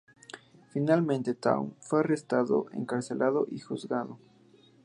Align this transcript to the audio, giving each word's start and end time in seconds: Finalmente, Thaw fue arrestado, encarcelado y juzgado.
Finalmente, 0.71 1.35
Thaw 1.35 1.75
fue 1.79 1.99
arrestado, 1.99 2.65
encarcelado 2.73 3.45
y 3.51 3.59
juzgado. 3.59 4.17